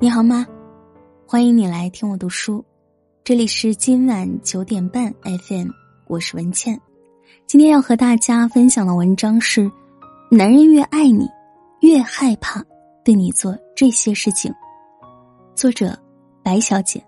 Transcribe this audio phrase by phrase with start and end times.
[0.00, 0.46] 你好吗？
[1.26, 2.64] 欢迎你来听我读书，
[3.24, 5.70] 这里是今晚九点半 FM，
[6.06, 6.80] 我是文倩。
[7.48, 9.68] 今天要和大家分享的文章是：
[10.30, 11.26] 男人越爱你，
[11.80, 12.64] 越害怕
[13.04, 14.54] 对你做这些事情。
[15.56, 15.98] 作者
[16.44, 17.04] 白小姐。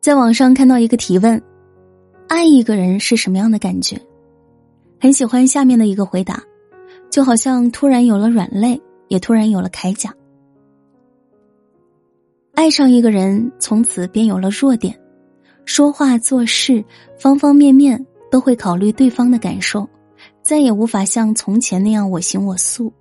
[0.00, 1.42] 在网上看到一个提问：
[2.28, 4.00] 爱一个人是什么样的感觉？
[5.00, 6.40] 很喜欢下面的一个回答，
[7.10, 8.80] 就好像突然有了软肋。
[9.08, 10.14] 也突然有了铠甲。
[12.54, 14.98] 爱上一个人，从此便有了弱点，
[15.64, 16.84] 说话做事
[17.18, 19.88] 方方面面都会考虑对方的感受，
[20.40, 22.92] 再也无法像从前那样我行我素。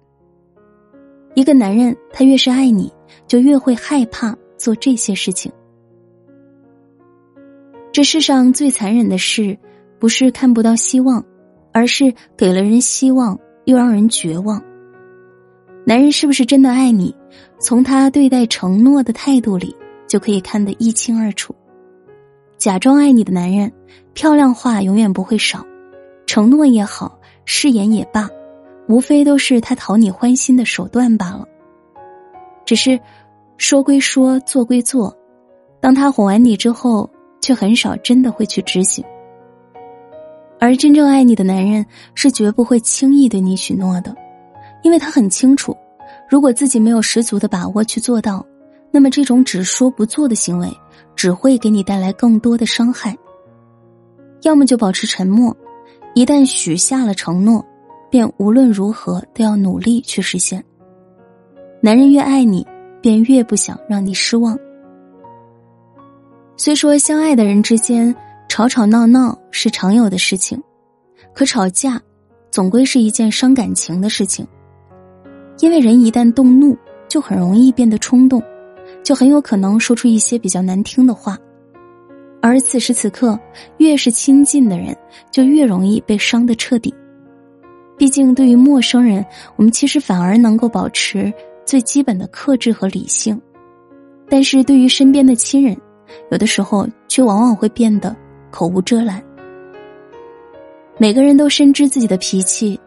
[1.35, 2.91] 一个男人，他越是爱你，
[3.27, 5.51] 就越会害怕做这些事情。
[7.91, 9.57] 这世上最残忍的事，
[9.99, 11.23] 不是看不到希望，
[11.71, 14.59] 而是给了人希望，又让人绝望。
[15.85, 17.13] 男人是不是真的爱你？
[17.59, 19.75] 从他对待承诺的态度里
[20.07, 21.53] 就可以看得一清二楚。
[22.57, 23.71] 假装爱你的男人，
[24.13, 25.65] 漂亮话永远不会少，
[26.25, 28.29] 承诺也好，誓言也罢，
[28.87, 31.45] 无非都是他讨你欢心的手段罢了。
[32.65, 32.97] 只是
[33.57, 35.13] 说归说，做归做，
[35.81, 37.09] 当他哄完你之后，
[37.41, 39.03] 却很少真的会去执行。
[40.61, 44.15] 而真正爱你的男人，是绝不会轻易对你许诺的。
[44.83, 45.75] 因为他很清楚，
[46.29, 48.45] 如果自己没有十足的把握去做到，
[48.91, 50.71] 那么这种只说不做的行为，
[51.15, 53.17] 只会给你带来更多的伤害。
[54.43, 55.55] 要么就保持沉默，
[56.13, 57.65] 一旦许下了承诺，
[58.11, 60.63] 便无论如何都要努力去实现。
[61.81, 62.67] 男人越爱你，
[63.01, 64.57] 便越不想让你失望。
[66.55, 68.15] 虽说相爱的人之间
[68.47, 70.61] 吵吵闹闹是常有的事情，
[71.33, 71.99] 可吵架，
[72.51, 74.45] 总归是一件伤感情的事情。
[75.59, 76.77] 因为人一旦动怒，
[77.07, 78.41] 就很容易变得冲动，
[79.03, 81.37] 就很有可能说出一些比较难听的话。
[82.41, 83.39] 而此时此刻，
[83.77, 84.93] 越是亲近的人，
[85.31, 86.93] 就越容易被伤得彻底。
[87.97, 89.25] 毕竟，对于陌生人，
[89.55, 91.31] 我们其实反而能够保持
[91.63, 93.37] 最基本的克制和理性；
[94.27, 95.77] 但是对于身边的亲人，
[96.31, 98.13] 有的时候却往往会变得
[98.51, 99.23] 口无遮拦。
[100.97, 102.77] 每个人都深知自己的脾气。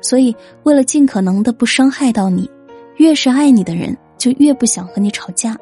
[0.00, 2.50] 所以，为了尽可能的不伤害到你，
[2.96, 5.56] 越是爱你的人，就越不想和你吵架。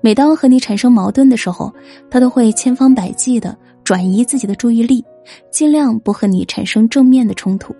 [0.00, 1.72] 每当和你产生矛盾的时候，
[2.10, 5.04] 他都会千方百计的转移自己的注意力，
[5.50, 7.74] 尽量不和你产生正面的冲突。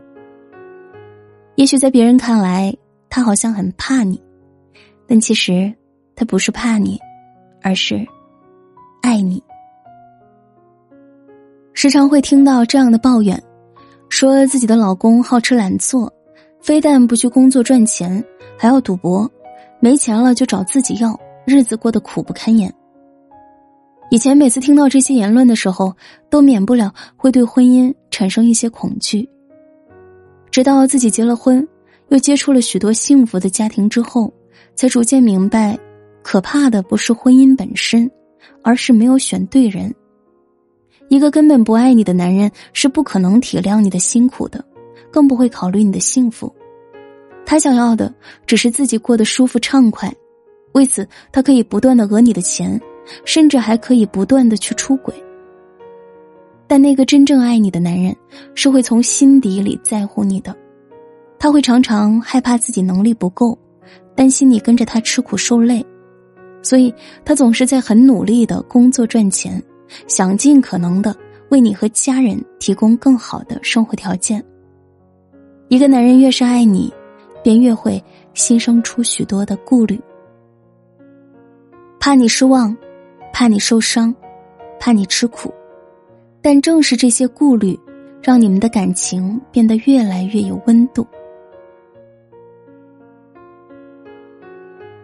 [1.56, 2.74] 也许在别人看来，
[3.08, 4.20] 他好像很怕你，
[5.06, 5.72] 但其实
[6.14, 6.98] 他不是怕你，
[7.62, 8.04] 而是
[9.02, 9.42] 爱你。
[11.74, 13.40] 时常会听到这样的抱怨。
[14.18, 16.10] 说自己的老公好吃懒做，
[16.62, 18.24] 非但不去工作赚钱，
[18.56, 19.30] 还要赌博，
[19.78, 22.72] 没钱了就找自己要，日子过得苦不堪言。
[24.10, 25.94] 以前每次听到这些言论的时候，
[26.30, 29.28] 都免不了会对婚姻产生一些恐惧。
[30.50, 31.68] 直到自己结了婚，
[32.08, 34.32] 又接触了许多幸福的家庭之后，
[34.74, 35.78] 才逐渐明白，
[36.22, 38.10] 可怕的不是婚姻本身，
[38.62, 39.94] 而是没有选对人。
[41.08, 44.64] 一个根本不爱你的男人是不可能体谅你的辛苦的，
[45.10, 46.52] 更不会考虑你的幸福。
[47.44, 48.12] 他想要的
[48.44, 50.12] 只是自己过得舒服畅快，
[50.72, 52.80] 为此他可以不断的讹你的钱，
[53.24, 55.14] 甚至还可以不断的去出轨。
[56.66, 58.14] 但那个真正爱你的男人
[58.56, 60.52] 是会从心底里在乎你的，
[61.38, 63.56] 他会常常害怕自己能力不够，
[64.16, 65.86] 担心你跟着他吃苦受累，
[66.62, 66.92] 所以
[67.24, 69.62] 他总是在很努力的工作赚钱。
[70.06, 71.14] 想尽可能的
[71.50, 74.44] 为你和家人提供更好的生活条件。
[75.68, 76.92] 一个男人越是爱你，
[77.42, 78.02] 便越会
[78.34, 80.00] 心生出许多的顾虑，
[81.98, 82.76] 怕你失望，
[83.32, 84.14] 怕你受伤，
[84.78, 85.52] 怕你吃苦。
[86.40, 87.78] 但正是这些顾虑，
[88.22, 91.04] 让你们的感情变得越来越有温度。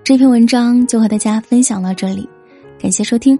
[0.04, 2.28] 这篇文章就和大家分享到这里，
[2.78, 3.38] 感谢收听。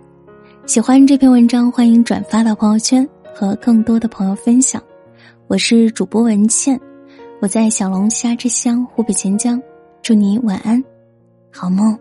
[0.64, 4.80] 喜欢这篇文章，欢迎转发到朋友圈和更多的朋友分享。
[5.48, 6.80] 我是主播文倩，
[7.40, 9.60] 我在小龙虾之乡湖北潜江，
[10.02, 10.82] 祝你晚安，
[11.50, 11.98] 好梦。